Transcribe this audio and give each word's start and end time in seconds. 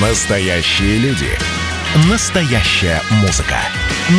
Настоящие 0.00 0.98
люди. 0.98 1.28
Настоящая 2.10 3.00
музыка. 3.22 3.58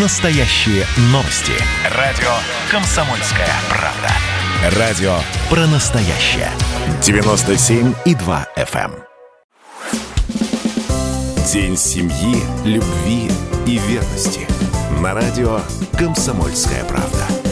Настоящие 0.02 0.86
новости. 1.12 1.52
Радио 1.94 2.32
«Комсомольская 2.72 3.50
правда». 3.68 4.80
Радио 4.80 5.18
про 5.50 5.68
настоящее. 5.68 6.50
97,2 7.02 8.46
FM. 8.56 8.94
эм. 8.94 9.04
День 11.52 11.76
семьи, 11.76 12.42
любви 12.64 13.30
и 13.66 13.78
верности. 13.78 14.48
На 15.02 15.14
радио 15.14 15.60
«Комсомольская 15.98 16.86
правда». 16.86 17.45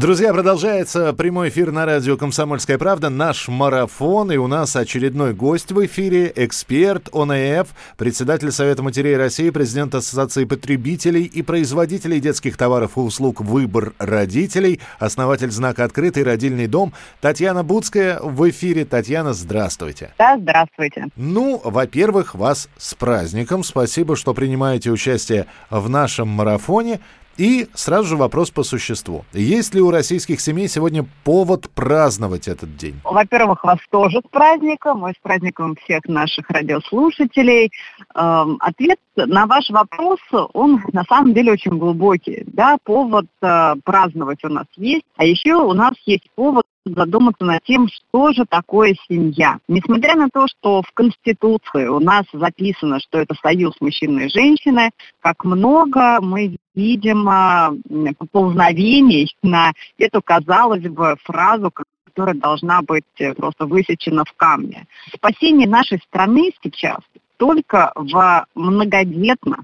Друзья, 0.00 0.32
продолжается 0.32 1.12
прямой 1.12 1.48
эфир 1.48 1.72
на 1.72 1.84
радио 1.84 2.16
«Комсомольская 2.16 2.78
правда», 2.78 3.08
наш 3.10 3.48
марафон, 3.48 4.30
и 4.30 4.36
у 4.36 4.46
нас 4.46 4.76
очередной 4.76 5.34
гость 5.34 5.72
в 5.72 5.84
эфире, 5.86 6.32
эксперт 6.36 7.08
ОНФ, 7.12 7.66
председатель 7.96 8.52
Совета 8.52 8.84
матерей 8.84 9.16
России, 9.16 9.50
президент 9.50 9.96
Ассоциации 9.96 10.44
потребителей 10.44 11.24
и 11.24 11.42
производителей 11.42 12.20
детских 12.20 12.56
товаров 12.56 12.92
и 12.96 13.00
услуг 13.00 13.40
«Выбор 13.40 13.92
родителей», 13.98 14.78
основатель 15.00 15.50
знака 15.50 15.82
«Открытый 15.82 16.22
родильный 16.22 16.68
дом» 16.68 16.92
Татьяна 17.20 17.64
Будская 17.64 18.20
в 18.20 18.48
эфире. 18.50 18.84
Татьяна, 18.84 19.32
здравствуйте. 19.32 20.12
Да, 20.16 20.38
здравствуйте. 20.38 21.06
Ну, 21.16 21.60
во-первых, 21.64 22.36
вас 22.36 22.68
с 22.76 22.94
праздником. 22.94 23.64
Спасибо, 23.64 24.14
что 24.14 24.32
принимаете 24.32 24.92
участие 24.92 25.46
в 25.70 25.88
нашем 25.88 26.28
марафоне. 26.28 27.00
И 27.38 27.68
сразу 27.72 28.08
же 28.08 28.16
вопрос 28.16 28.50
по 28.50 28.64
существу. 28.64 29.24
Есть 29.32 29.72
ли 29.72 29.80
у 29.80 29.92
российских 29.92 30.40
семей 30.40 30.66
сегодня 30.68 31.06
повод 31.22 31.70
праздновать 31.70 32.48
этот 32.48 32.76
день? 32.76 33.00
Во-первых, 33.04 33.62
вас 33.62 33.78
тоже 33.90 34.18
с 34.18 34.28
праздником, 34.28 35.06
и 35.06 35.12
с 35.12 35.18
праздником 35.22 35.76
всех 35.76 36.04
наших 36.06 36.50
радиослушателей. 36.50 37.70
Эм, 38.16 38.56
ответ 38.58 38.98
на 39.14 39.46
ваш 39.46 39.70
вопрос, 39.70 40.18
он 40.52 40.82
на 40.92 41.04
самом 41.04 41.32
деле 41.32 41.52
очень 41.52 41.78
глубокий. 41.78 42.42
Да, 42.46 42.76
повод 42.82 43.26
э, 43.40 43.74
праздновать 43.84 44.42
у 44.44 44.48
нас 44.48 44.66
есть, 44.76 45.04
а 45.16 45.24
еще 45.24 45.54
у 45.54 45.72
нас 45.74 45.94
есть 46.06 46.28
повод 46.34 46.64
задуматься 46.84 47.44
над 47.44 47.62
тем, 47.64 47.88
что 47.88 48.32
же 48.32 48.44
такое 48.48 48.96
семья. 49.08 49.58
Несмотря 49.68 50.14
на 50.16 50.28
то, 50.28 50.46
что 50.46 50.82
в 50.82 50.90
Конституции 50.92 51.86
у 51.86 52.00
нас 52.00 52.24
записано, 52.32 53.00
что 53.00 53.18
это 53.18 53.34
союз 53.42 53.74
мужчины 53.80 54.26
и 54.26 54.30
женщины, 54.30 54.90
как 55.20 55.44
много 55.44 56.20
мы 56.20 56.56
видим 56.78 57.28
а, 57.28 57.72
поползновений 58.18 59.34
на 59.42 59.72
эту, 59.98 60.22
казалось 60.22 60.84
бы, 60.88 61.16
фразу, 61.24 61.72
которая 62.04 62.34
должна 62.34 62.82
быть 62.82 63.04
э, 63.18 63.34
просто 63.34 63.66
высечена 63.66 64.24
в 64.24 64.32
камне. 64.34 64.86
Спасение 65.12 65.68
нашей 65.68 65.98
страны 65.98 66.52
сейчас 66.62 66.98
только 67.36 67.92
в 67.94 68.46
многодетных, 68.54 69.60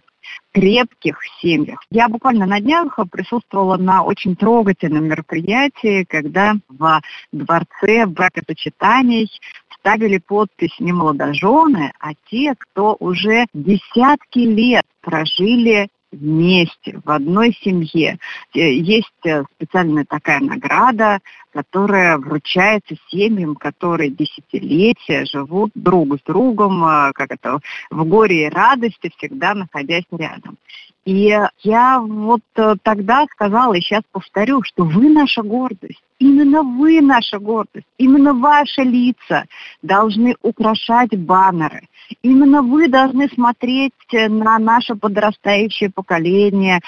крепких 0.52 1.18
семьях. 1.40 1.80
Я 1.90 2.08
буквально 2.08 2.46
на 2.46 2.60
днях 2.60 2.98
присутствовала 3.10 3.76
на 3.76 4.02
очень 4.02 4.36
трогательном 4.36 5.04
мероприятии, 5.04 6.04
когда 6.04 6.54
в 6.68 7.00
дворце 7.32 8.06
бракосочетаний 8.06 9.30
ставили 9.78 10.18
подпись 10.18 10.78
не 10.78 10.92
молодожены, 10.92 11.92
а 12.00 12.12
те, 12.30 12.54
кто 12.56 12.96
уже 13.00 13.46
десятки 13.52 14.38
лет 14.38 14.86
прожили 15.02 15.88
вместе, 16.14 17.00
в 17.04 17.10
одной 17.10 17.56
семье. 17.62 18.18
Э, 18.54 18.72
есть 18.72 19.08
э, 19.24 19.44
специальная 19.56 20.04
такая 20.04 20.40
награда, 20.40 21.20
которая 21.55 22.19
вручается 22.19 22.97
семьям, 23.08 23.55
которые 23.55 24.10
десятилетия 24.10 25.24
живут 25.24 25.70
друг 25.74 26.16
с 26.19 26.22
другом, 26.27 26.84
э, 26.84 27.12
как 27.14 27.30
это, 27.30 27.60
в 27.91 28.05
горе 28.05 28.47
и 28.47 28.50
радости, 28.50 29.12
всегда 29.16 29.55
находясь 29.55 30.05
рядом. 30.10 30.56
И 31.05 31.38
я 31.62 32.00
вот 32.00 32.41
тогда 32.82 33.27
сказала, 33.30 33.75
и 33.75 33.80
сейчас 33.80 34.02
повторю, 34.10 34.62
что 34.62 34.84
вы 34.84 35.10
наша 35.10 35.42
гордость. 35.42 36.03
Именно 36.19 36.62
вы 36.62 37.03
наша 37.03 37.38
гордость. 37.38 37.86
Именно 37.98 38.32
ваши 38.32 38.82
лица 38.82 39.44
должны 39.82 40.34
украшать 40.41 41.15
баннеры. 41.19 41.88
Именно 42.22 42.62
вы 42.62 42.88
должны 42.88 43.28
смотреть 43.28 43.92
на 44.12 44.59
наше 44.59 44.94
подрастающее 44.94 45.91
поколение 45.91 46.81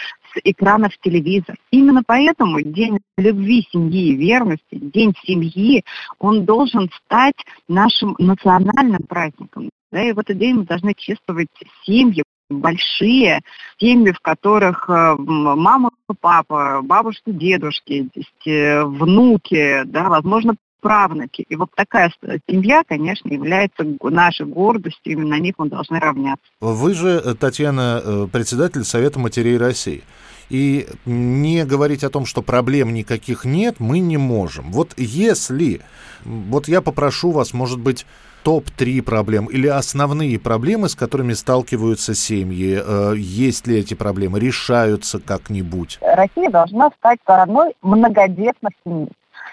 экранов 0.44 0.92
телевизора. 1.00 1.56
Именно 1.70 2.02
поэтому 2.06 2.60
День 2.60 2.98
любви, 3.16 3.66
семьи 3.70 4.08
и 4.08 4.16
верности, 4.16 4.62
День 4.72 5.14
семьи, 5.24 5.84
он 6.18 6.44
должен 6.44 6.90
стать 7.04 7.36
нашим 7.68 8.14
национальным 8.18 9.02
праздником. 9.08 9.70
Да, 9.92 10.02
и 10.02 10.12
в 10.12 10.18
этот 10.18 10.38
день 10.38 10.56
мы 10.56 10.64
должны 10.64 10.94
чествовать 10.96 11.46
семьи, 11.84 12.24
большие 12.50 13.40
семьи, 13.78 14.12
в 14.12 14.20
которых 14.20 14.88
э, 14.88 15.16
мама, 15.16 15.90
папа, 16.20 16.80
бабушки, 16.82 17.30
дедушки, 17.30 18.08
э, 18.46 18.84
внуки, 18.84 19.82
да, 19.84 20.08
возможно, 20.08 20.56
правнуки. 20.86 21.44
И 21.48 21.56
вот 21.56 21.70
такая 21.74 22.12
семья, 22.48 22.82
конечно, 22.86 23.28
является 23.28 23.84
нашей 24.02 24.46
гордостью, 24.46 25.12
именно 25.12 25.36
на 25.36 25.38
них 25.38 25.54
мы 25.58 25.68
должны 25.68 25.98
равняться. 25.98 26.44
Вы 26.60 26.94
же, 26.94 27.20
э, 27.24 27.34
Татьяна, 27.34 28.28
председатель 28.32 28.84
Совета 28.84 29.18
матерей 29.18 29.58
России. 29.58 30.02
И 30.48 30.86
не 31.04 31.64
говорить 31.64 32.04
о 32.04 32.10
том, 32.10 32.24
что 32.24 32.40
проблем 32.40 32.94
никаких 32.94 33.44
нет, 33.44 33.80
мы 33.80 33.98
не 33.98 34.16
можем. 34.16 34.70
Вот 34.70 34.94
если, 34.96 35.80
вот 36.24 36.68
я 36.68 36.80
попрошу 36.80 37.32
вас, 37.32 37.52
может 37.52 37.80
быть, 37.80 38.06
топ-3 38.46 39.02
проблем 39.02 39.46
или 39.46 39.66
основные 39.66 40.38
проблемы, 40.38 40.88
с 40.88 40.94
которыми 40.94 41.32
сталкиваются 41.32 42.14
семьи? 42.14 42.80
Э, 42.80 43.14
есть 43.16 43.66
ли 43.66 43.78
эти 43.78 43.94
проблемы? 43.94 44.38
Решаются 44.38 45.18
как-нибудь? 45.18 45.98
Россия 46.00 46.48
должна 46.48 46.90
стать 46.96 47.18
стороной 47.24 47.74
многодетных 47.82 48.70
семей. 48.84 49.08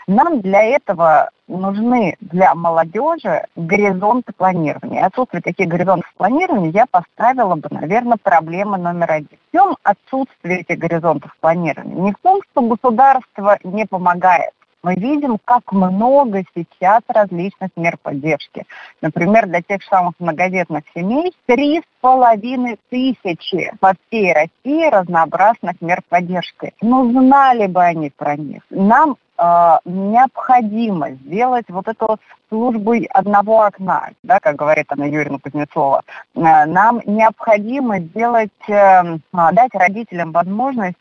Нам 0.07 0.41
для 0.41 0.63
этого 0.63 1.29
нужны 1.47 2.15
для 2.19 2.55
молодежи 2.55 3.45
горизонты 3.55 4.33
планирования. 4.33 5.05
Отсутствие 5.05 5.41
таких 5.41 5.67
горизонтов 5.67 6.11
планирования 6.17 6.71
я 6.71 6.85
поставила 6.85 7.55
бы, 7.55 7.67
наверное, 7.71 8.17
проблема 8.21 8.77
номер 8.77 9.11
один. 9.11 9.37
В 9.49 9.55
чем 9.55 9.77
отсутствие 9.83 10.61
этих 10.61 10.79
горизонтов 10.79 11.35
планирования? 11.39 11.95
Не 11.95 12.11
в 12.11 12.17
том, 12.21 12.41
что 12.51 12.61
государство 12.61 13.57
не 13.63 13.85
помогает, 13.85 14.51
мы 14.83 14.95
видим, 14.95 15.37
как 15.43 15.71
много 15.71 16.43
сейчас 16.53 17.01
различных 17.07 17.71
мер 17.77 17.97
поддержки. 18.01 18.65
Например, 19.01 19.47
для 19.47 19.61
тех 19.61 19.81
самых 19.83 20.13
многодетных 20.19 20.83
семей 20.93 21.33
три 21.45 21.79
с 21.79 21.83
половиной 22.01 22.77
тысячи 22.89 23.71
по 23.79 23.93
всей 24.07 24.33
России 24.33 24.89
разнообразных 24.89 25.81
мер 25.81 26.01
поддержки. 26.09 26.73
Но 26.81 27.09
знали 27.09 27.67
бы 27.67 27.81
они 27.81 28.09
про 28.09 28.35
них. 28.35 28.61
Нам 28.69 29.15
э, 29.37 29.77
необходимо 29.85 31.11
сделать 31.11 31.65
вот 31.69 31.87
эту 31.87 32.17
службу 32.49 32.93
одного 33.09 33.61
окна, 33.61 34.09
да, 34.21 34.39
как 34.41 34.57
говорит 34.57 34.87
Анна 34.89 35.05
Юрьевна 35.05 35.39
Кузнецова. 35.39 36.03
Э, 36.35 36.65
нам 36.65 37.01
необходимо 37.05 37.99
сделать, 37.99 38.51
э, 38.67 39.17
дать 39.31 39.73
родителям 39.73 40.33
возможность 40.33 40.97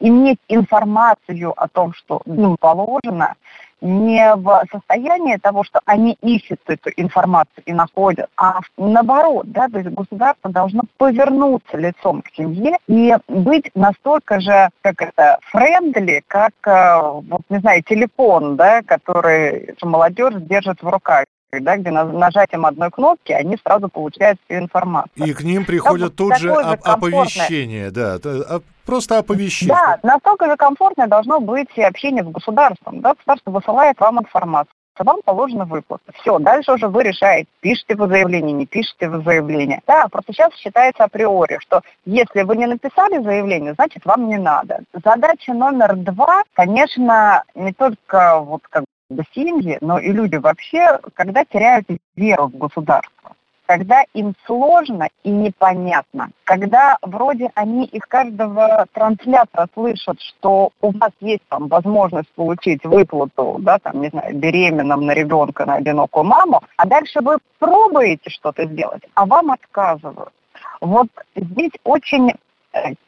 иметь 0.00 0.38
информацию 0.48 1.52
о 1.56 1.68
том, 1.68 1.92
что 1.94 2.22
им 2.26 2.56
положено, 2.56 3.34
не 3.80 4.34
в 4.36 4.64
состоянии 4.72 5.36
того, 5.36 5.62
что 5.62 5.80
они 5.84 6.16
ищут 6.22 6.60
эту 6.66 6.90
информацию 6.96 7.62
и 7.66 7.72
находят, 7.72 8.28
а 8.36 8.60
наоборот, 8.76 9.50
да, 9.50 9.68
то 9.68 9.78
есть 9.78 9.90
государство 9.90 10.50
должно 10.50 10.82
повернуться 10.96 11.76
лицом 11.76 12.22
к 12.22 12.34
семье 12.34 12.78
и 12.86 13.14
быть 13.28 13.70
настолько 13.74 14.40
же, 14.40 14.70
как 14.82 15.02
это, 15.02 15.38
френдли, 15.42 16.22
как, 16.26 16.54
э, 16.66 17.00
вот, 17.28 17.42
не 17.50 17.58
знаю, 17.58 17.82
телефон, 17.82 18.56
да, 18.56 18.82
который 18.82 19.74
молодежь 19.82 20.34
держит 20.36 20.82
в 20.82 20.88
руках 20.88 21.26
да, 21.60 21.76
где 21.76 21.90
нажатием 21.90 22.66
одной 22.66 22.90
кнопки 22.90 23.32
они 23.32 23.56
сразу 23.62 23.88
получают 23.88 24.38
всю 24.44 24.58
информацию. 24.58 25.26
И 25.26 25.32
к 25.32 25.42
ним 25.42 25.64
приходят 25.64 26.10
да, 26.10 26.16
тут 26.16 26.36
же 26.38 26.52
оп- 26.52 26.80
оповещение, 26.82 27.90
да, 27.90 28.18
а, 28.24 28.60
просто 28.84 29.18
оповещение. 29.18 29.74
Да, 29.74 29.98
настолько 30.02 30.46
же 30.46 30.56
комфортное 30.56 31.06
должно 31.06 31.40
быть 31.40 31.68
и 31.76 31.82
общение 31.82 32.24
с 32.24 32.28
государством. 32.28 33.00
Да? 33.00 33.14
Государство 33.14 33.50
высылает 33.50 33.98
вам 34.00 34.20
информацию 34.20 34.72
вам 35.04 35.20
положена 35.24 35.64
выплата. 35.64 36.12
Все, 36.20 36.38
дальше 36.38 36.72
уже 36.72 36.88
вы 36.88 37.02
решаете, 37.02 37.48
пишете 37.60 37.94
вы 37.96 38.08
заявление, 38.08 38.52
не 38.52 38.66
пишете 38.66 39.08
вы 39.08 39.22
заявление. 39.22 39.80
Да, 39.86 40.08
просто 40.08 40.32
сейчас 40.32 40.54
считается 40.54 41.04
априори, 41.04 41.58
что 41.60 41.82
если 42.04 42.42
вы 42.42 42.56
не 42.56 42.66
написали 42.66 43.22
заявление, 43.22 43.74
значит 43.74 44.04
вам 44.04 44.28
не 44.28 44.38
надо. 44.38 44.80
Задача 45.04 45.52
номер 45.52 45.96
два, 45.96 46.42
конечно, 46.54 47.42
не 47.54 47.72
только 47.72 48.40
вот 48.40 48.62
как 48.68 48.84
семьи, 49.34 49.78
но 49.80 49.98
и 49.98 50.12
люди 50.12 50.36
вообще, 50.36 50.98
когда 51.14 51.44
теряют 51.44 51.86
веру 52.16 52.48
в 52.48 52.56
государство. 52.56 53.34
когда 53.66 54.04
им 54.14 54.34
сложно 54.46 55.08
и 55.24 55.30
непонятно, 55.30 56.30
когда 56.44 56.98
вроде 57.02 57.50
они 57.54 57.84
из 57.86 58.02
каждого 58.02 58.86
транслятора 58.92 59.68
слышат, 59.74 60.20
что 60.20 60.70
у 60.80 60.92
вас 60.92 61.10
есть 61.20 61.42
там 61.48 61.66
возможность 61.68 62.30
получить 62.34 62.84
выплату, 62.84 63.56
да, 63.60 63.78
там, 63.78 64.00
не 64.00 64.08
знаю, 64.08 64.36
беременным 64.36 65.04
на 65.04 65.12
ребенка, 65.12 65.66
на 65.66 65.74
одинокую 65.74 66.24
маму, 66.24 66.62
а 66.76 66.86
дальше 66.86 67.20
вы 67.20 67.38
пробуете 67.58 68.30
что-то 68.30 68.64
сделать, 68.66 69.02
а 69.14 69.26
вам 69.26 69.50
отказывают. 69.50 70.32
Вот 70.80 71.08
здесь 71.34 71.72
очень 71.84 72.32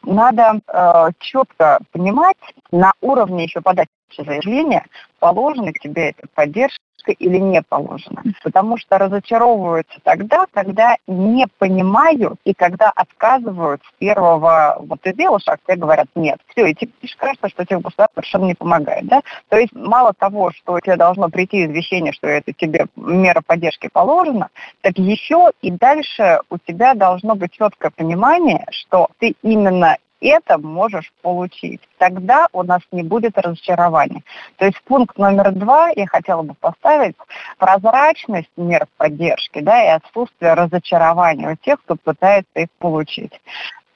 надо 0.03 0.61
э, 0.67 1.11
четко 1.19 1.79
понимать 1.93 2.37
на 2.71 2.93
уровне 3.01 3.45
еще 3.45 3.61
подачи 3.61 3.89
заявления, 4.17 4.87
положена 5.19 5.73
тебе 5.73 6.11
эта 6.11 6.27
поддержка 6.35 6.83
поддержка 7.09 7.13
или 7.13 7.39
не 7.39 7.63
положена. 7.63 8.23
Потому 8.43 8.77
что 8.77 8.99
разочаровываются 8.99 9.99
тогда, 10.03 10.47
когда 10.53 10.97
не 11.07 11.47
понимают 11.59 12.39
и 12.45 12.55
когда 12.55 12.91
отказывают 12.91 13.83
с 13.83 13.99
первого, 13.99 14.77
вот 14.81 15.01
ты 15.03 15.13
сделал 15.13 15.39
шаг, 15.39 15.61
тебе 15.67 15.79
говорят 15.79 16.07
нет. 16.15 16.39
Все, 16.49 16.67
и 16.67 16.75
тебе 16.75 16.93
кажется, 17.17 17.49
что 17.49 17.65
тебе 17.65 17.81
государство 17.81 18.21
совершенно 18.21 18.45
не 18.47 18.55
помогает. 18.55 19.07
Да? 19.07 19.23
То 19.49 19.59
есть 19.59 19.73
мало 19.75 20.13
того, 20.13 20.51
что 20.53 20.79
тебе 20.81 20.97
должно 20.97 21.29
прийти 21.29 21.65
извещение, 21.65 22.13
что 22.13 22.27
это 22.27 22.53
тебе 22.53 22.87
мера 22.97 23.43
поддержки 23.45 23.89
положена, 23.93 24.49
так 24.83 24.99
еще 24.99 25.51
и 25.63 25.71
дальше 25.71 26.41
у 26.51 26.59
тебя 26.59 26.95
должно 26.95 27.35
быть 27.35 27.53
четкое 27.53 27.91
понимание, 27.91 28.67
что 28.71 29.09
ты 29.19 29.35
именно 29.43 29.97
это 30.21 30.59
можешь 30.59 31.13
получить. 31.23 31.81
Тогда 31.99 32.49
у 32.53 32.63
нас 32.63 32.81
не 32.93 33.03
будет 33.03 33.39
разочарования. 33.39 34.23
То 34.57 34.67
есть 34.67 34.81
пункт 34.85 35.19
номер 35.19 35.53
два 35.53 35.91
я 35.95 36.07
хотела 36.07 36.43
бы 36.43 36.55
поставить 36.55 37.17
прозрачность 37.59 38.51
мер 38.57 38.87
поддержки 38.97 39.61
да, 39.61 39.85
и 39.85 39.89
отсутствие 39.89 40.55
разочарования 40.55 41.51
у 41.51 41.57
тех, 41.57 41.81
кто 41.83 41.97
пытается 41.97 42.61
их 42.61 42.69
получить. 42.79 43.41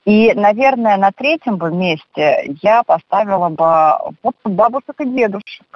И, 0.05 0.33
наверное, 0.35 0.97
на 0.97 1.13
третьем 1.13 1.57
бы 1.57 1.71
месте 1.71 2.57
я 2.63 2.83
поставила 2.83 3.49
бы 3.49 4.15
вот 4.23 4.35
бабушек 4.45 5.01
и 5.01 5.05
дедушек. 5.05 5.67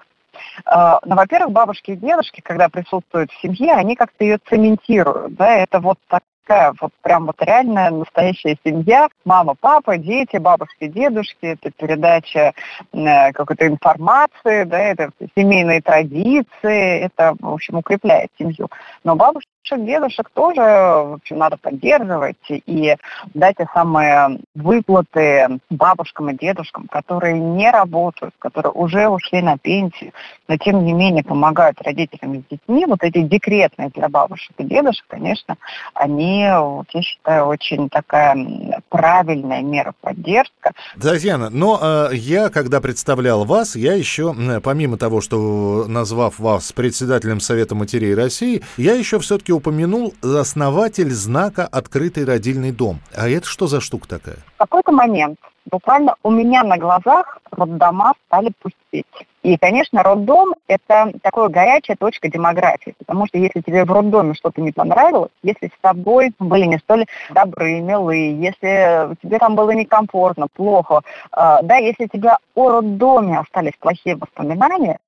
Uh, 0.66 0.98
ну, 1.06 1.16
во-первых, 1.16 1.52
бабушки 1.52 1.92
и 1.92 1.96
дедушки, 1.96 2.42
когда 2.42 2.68
присутствуют 2.68 3.30
в 3.30 3.40
семье, 3.40 3.72
они 3.72 3.96
как-то 3.96 4.22
ее 4.22 4.38
цементируют, 4.48 5.34
да, 5.34 5.54
это 5.54 5.80
вот 5.80 5.98
так 6.08 6.22
такая 6.46 6.74
вот 6.80 6.92
прям 7.02 7.26
вот 7.26 7.36
реальная 7.40 7.90
настоящая 7.90 8.56
семья. 8.64 9.08
Мама, 9.24 9.54
папа, 9.58 9.98
дети, 9.98 10.36
бабушки, 10.36 10.86
дедушки. 10.86 11.38
Это 11.42 11.70
передача 11.70 12.52
э, 12.92 13.32
какой-то 13.32 13.66
информации, 13.66 14.64
да, 14.64 14.78
это 14.78 15.10
семейные 15.36 15.82
традиции. 15.82 17.00
Это, 17.00 17.34
в 17.38 17.54
общем, 17.54 17.76
укрепляет 17.76 18.30
семью. 18.38 18.68
Но 19.04 19.16
бабушки 19.16 19.50
дедушек 19.74 20.30
тоже 20.30 20.60
в 20.60 21.14
общем, 21.14 21.38
надо 21.38 21.56
поддерживать 21.56 22.36
и 22.48 22.96
дать 23.34 23.56
те 23.56 23.66
самые 23.74 24.38
выплаты 24.54 25.58
бабушкам 25.70 26.30
и 26.30 26.36
дедушкам, 26.36 26.86
которые 26.86 27.38
не 27.38 27.68
работают, 27.70 28.34
которые 28.38 28.72
уже 28.72 29.08
ушли 29.08 29.42
на 29.42 29.58
пенсию, 29.58 30.12
но 30.48 30.56
тем 30.56 30.84
не 30.84 30.92
менее 30.92 31.24
помогают 31.24 31.80
родителям 31.82 32.42
с 32.42 32.50
детьми. 32.50 32.86
Вот 32.86 33.02
эти 33.02 33.22
декретные 33.22 33.90
для 33.90 34.08
бабушек 34.08 34.52
и 34.58 34.64
дедушек, 34.64 35.04
конечно, 35.08 35.56
они, 35.94 36.48
вот, 36.58 36.86
я 36.92 37.02
считаю, 37.02 37.46
очень 37.46 37.88
такая 37.88 38.36
правильная 38.88 39.62
мера 39.62 39.92
поддержка. 40.00 40.72
Татьяна, 41.00 41.50
но 41.50 41.78
э, 41.80 42.14
я, 42.14 42.48
когда 42.48 42.80
представлял 42.80 43.44
вас, 43.44 43.76
я 43.76 43.94
еще, 43.94 44.34
помимо 44.62 44.96
того, 44.96 45.20
что 45.20 45.86
назвав 45.88 46.38
вас 46.38 46.72
председателем 46.72 47.40
Совета 47.40 47.74
матерей 47.74 48.14
России, 48.14 48.62
я 48.76 48.94
еще 48.94 49.18
все-таки 49.18 49.52
упомянул 49.52 50.14
основатель 50.22 51.10
знака 51.10 51.66
«Открытый 51.66 52.24
родильный 52.24 52.72
дом». 52.72 53.00
А 53.14 53.28
это 53.28 53.46
что 53.46 53.66
за 53.66 53.80
штука 53.80 54.08
такая? 54.08 54.36
В 54.56 54.58
какой-то 54.58 54.92
момент 54.92 55.38
буквально 55.70 56.14
у 56.22 56.30
меня 56.30 56.62
на 56.64 56.78
глазах 56.78 57.38
роддома 57.50 58.14
стали 58.26 58.52
пустить. 58.60 59.06
И, 59.42 59.56
конечно, 59.58 60.02
роддом– 60.02 60.54
это 60.66 61.12
такая 61.22 61.48
горячая 61.48 61.96
точка 61.96 62.28
демографии, 62.28 62.94
потому 62.98 63.26
что 63.26 63.38
если 63.38 63.60
тебе 63.60 63.84
в 63.84 63.92
роддоме 63.92 64.34
что-то 64.34 64.60
не 64.60 64.72
понравилось, 64.72 65.30
если 65.42 65.68
с 65.68 65.80
тобой 65.80 66.32
были 66.38 66.64
не 66.64 66.78
столь 66.78 67.06
добрые, 67.30 67.80
милые, 67.80 68.36
если 68.40 69.16
тебе 69.22 69.38
там 69.38 69.54
было 69.54 69.70
некомфортно, 69.70 70.48
плохо, 70.52 71.02
э, 71.32 71.58
да, 71.62 71.76
если 71.76 72.06
тебя 72.06 72.38
о 72.54 72.70
роддоме 72.70 73.38
остались 73.38 73.76
плохие 73.78 74.16
воспоминания, 74.16 74.98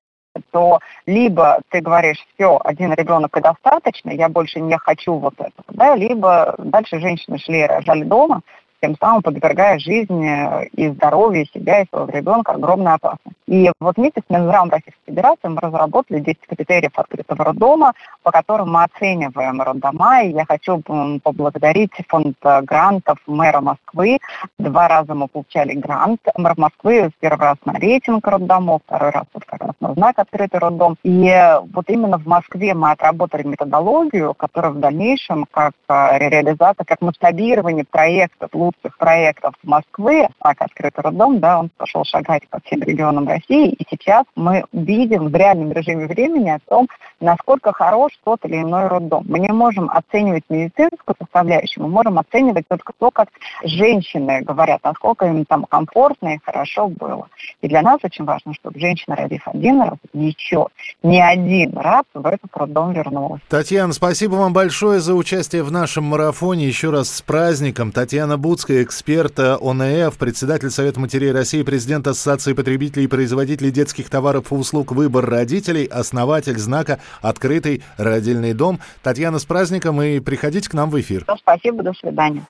то 0.51 0.79
либо 1.05 1.59
ты 1.69 1.81
говоришь, 1.81 2.25
все, 2.33 2.59
один 2.63 2.93
ребенок 2.93 3.35
и 3.35 3.41
достаточно, 3.41 4.11
я 4.11 4.29
больше 4.29 4.61
не 4.61 4.77
хочу 4.77 5.15
вот 5.15 5.33
этого, 5.33 5.65
да, 5.67 5.95
либо 5.95 6.55
дальше 6.57 6.99
женщины 6.99 7.37
шли 7.39 7.61
и 7.61 7.67
рожали 7.67 8.03
дома, 8.03 8.41
тем 8.81 8.95
самым 8.99 9.21
подвергая 9.21 9.79
жизни 9.79 10.65
и 10.73 10.89
здоровью 10.89 11.45
себя 11.53 11.81
и 11.81 11.87
своего 11.89 12.09
ребенка 12.09 12.53
огромной 12.53 12.93
опасности. 12.93 13.37
И 13.47 13.71
вот 13.79 13.97
вместе 13.97 14.21
с 14.25 14.29
Минздравом 14.31 14.69
Российской 14.69 15.01
Федерации 15.07 15.47
мы 15.47 15.59
разработали 15.59 16.19
10 16.19 16.39
критериев 16.47 16.91
открытого 16.95 17.45
роддома, 17.45 17.93
по 18.21 18.31
которым 18.31 18.73
мы 18.73 18.83
оцениваем 18.83 19.61
роддома. 19.61 20.21
И 20.21 20.31
я 20.31 20.45
хочу 20.45 20.81
поблагодарить 21.23 21.91
фонд 22.07 22.37
грантов 22.41 23.17
мэра 23.25 23.61
Москвы. 23.61 24.19
Два 24.59 24.87
раза 24.87 25.15
мы 25.15 25.27
получали 25.27 25.73
грант. 25.73 26.21
Мэр 26.37 26.53
Москвы 26.57 27.09
первый 27.19 27.41
раз 27.41 27.57
на 27.65 27.73
рейтинг 27.73 28.27
роддомов, 28.27 28.81
второй 28.85 29.11
раз 29.11 29.25
вот 29.33 29.45
как 29.45 29.61
раз 29.61 29.71
на 29.79 29.93
знак 29.93 30.19
открытый 30.19 30.59
роддом. 30.59 30.97
И 31.03 31.31
вот 31.73 31.89
именно 31.89 32.17
в 32.17 32.25
Москве 32.25 32.73
мы 32.73 32.91
отработали 32.91 33.43
методологию, 33.43 34.33
которая 34.33 34.71
в 34.71 34.79
дальнейшем 34.79 35.45
как 35.49 35.73
э, 35.87 36.17
реализация, 36.29 36.85
как 36.85 37.01
масштабирование 37.01 37.85
проектов 37.85 38.49
лучших 38.69 38.97
проектов 38.97 39.53
Москвы, 39.63 40.27
как 40.41 40.61
открытый 40.61 41.03
роддом, 41.03 41.39
да, 41.39 41.59
он 41.59 41.69
пошел 41.77 42.03
шагать 42.03 42.47
по 42.49 42.59
всем 42.65 42.81
регионам 42.81 43.27
России, 43.27 43.69
и 43.69 43.85
сейчас 43.89 44.25
мы 44.35 44.63
видим 44.71 45.27
в 45.29 45.35
реальном 45.35 45.71
режиме 45.71 46.07
времени 46.07 46.49
о 46.49 46.59
том, 46.67 46.87
насколько 47.19 47.73
хорош 47.73 48.11
тот 48.23 48.39
или 48.45 48.61
иной 48.61 48.87
роддом. 48.87 49.25
Мы 49.27 49.39
не 49.39 49.51
можем 49.51 49.89
оценивать 49.89 50.43
медицинскую 50.49 51.15
составляющую, 51.19 51.83
мы 51.83 51.89
можем 51.89 52.19
оценивать 52.19 52.67
только 52.67 52.93
то, 52.97 53.11
как 53.11 53.29
женщины 53.63 54.41
говорят, 54.41 54.81
насколько 54.83 55.25
им 55.25 55.45
там 55.45 55.65
комфортно 55.65 56.35
и 56.35 56.39
хорошо 56.43 56.87
было. 56.87 57.27
И 57.61 57.67
для 57.67 57.81
нас 57.81 57.99
очень 58.03 58.25
важно, 58.25 58.53
чтобы 58.53 58.79
женщина, 58.79 59.15
родив 59.15 59.47
один 59.47 59.81
раз, 59.81 59.97
еще 60.13 60.67
не 61.03 61.21
один 61.21 61.77
раз 61.77 62.03
в 62.13 62.25
этот 62.25 62.55
роддом 62.55 62.93
вернулась. 62.93 63.41
Татьяна, 63.49 63.93
спасибо 63.93 64.35
вам 64.35 64.53
большое 64.53 64.99
за 64.99 65.13
участие 65.15 65.63
в 65.63 65.71
нашем 65.71 66.05
марафоне. 66.05 66.67
Еще 66.67 66.89
раз 66.89 67.09
с 67.09 67.21
праздником. 67.21 67.91
Татьяна 67.91 68.37
Буд 68.37 68.58
Слуцкая, 68.59 68.83
эксперт 68.83 69.39
ОНФ, 69.39 70.17
председатель 70.17 70.69
Совета 70.69 70.99
матерей 70.99 71.31
России, 71.31 71.63
президент 71.63 72.05
Ассоциации 72.07 72.51
потребителей 72.51 73.05
и 73.05 73.07
производителей 73.07 73.71
детских 73.71 74.09
товаров 74.09 74.51
и 74.51 74.55
услуг 74.55 74.91
«Выбор 74.91 75.29
родителей», 75.29 75.85
основатель 75.85 76.57
знака 76.57 76.99
«Открытый 77.21 77.83
родильный 77.95 78.51
дом». 78.51 78.81
Татьяна, 79.01 79.39
с 79.39 79.45
праздником 79.45 80.01
и 80.01 80.19
приходите 80.19 80.69
к 80.69 80.73
нам 80.73 80.89
в 80.89 80.99
эфир. 80.99 81.25
Спасибо, 81.39 81.83
до 81.83 81.93
свидания. 81.93 82.43